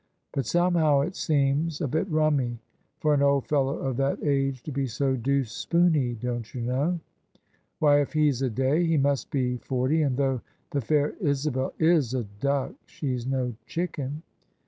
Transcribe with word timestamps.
But 0.33 0.47
somehow 0.47 1.01
it 1.01 1.15
seems 1.15 1.79
a 1.79 1.87
bit 1.87 2.09
rummy 2.09 2.57
for 2.97 3.13
an 3.13 3.21
old 3.21 3.45
fellow 3.45 3.77
of 3.77 3.97
that 3.97 4.23
age 4.23 4.63
to 4.63 4.71
be 4.71 4.87
so 4.87 5.15
deuced 5.15 5.55
spoony, 5.55 6.15
don't 6.15 6.51
you 6.55 6.61
know? 6.61 6.99
Why, 7.77 8.01
if 8.01 8.13
he*s 8.13 8.41
a 8.41 8.49
day, 8.49 8.83
he 8.83 8.97
must 8.97 9.29
be 9.29 9.57
forty: 9.57 10.01
and 10.01 10.17
though 10.17 10.41
the 10.71 10.81
fair 10.81 11.11
Isabel 11.21 11.73
is 11.77 12.15
a 12.15 12.23
duck, 12.23 12.73
she's 12.87 13.27
no 13.27 13.53
chicken!" 13.67 14.23